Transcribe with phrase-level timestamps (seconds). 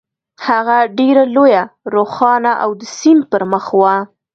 [0.47, 1.63] هغه ډېره لویه،
[1.95, 3.95] روښانه او د سیند پر مخ وه.